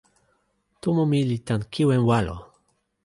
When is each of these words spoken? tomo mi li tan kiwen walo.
tomo 0.81 1.03
mi 1.11 1.19
li 1.29 1.37
tan 1.47 1.61
kiwen 1.73 2.01
walo. 2.09 2.35